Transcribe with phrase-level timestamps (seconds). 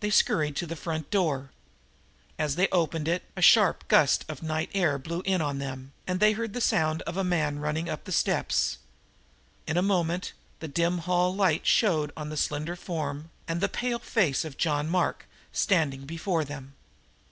[0.00, 1.50] They scurried to the front door.
[2.38, 6.20] As they opened it the sharp gust of night air blew in on them, and
[6.20, 8.76] they heard the sound of a man running up the steps.
[9.66, 13.98] In a moment the dim hall light showed on the slender form and the pale
[14.00, 16.74] face of John Mark standing before them.